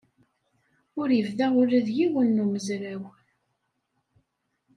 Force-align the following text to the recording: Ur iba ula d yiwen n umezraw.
Ur 1.01 1.09
iba 1.19 1.45
ula 1.61 1.79
d 1.87 1.87
yiwen 1.97 2.29
n 2.35 2.41
umezraw. 2.43 3.03